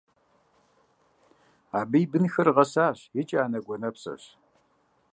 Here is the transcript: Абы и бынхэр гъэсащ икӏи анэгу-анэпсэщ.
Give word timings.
Абы 1.79 1.97
и 2.03 2.05
бынхэр 2.11 2.47
гъэсащ 2.55 2.99
икӏи 3.19 3.37
анэгу-анэпсэщ. 3.45 4.23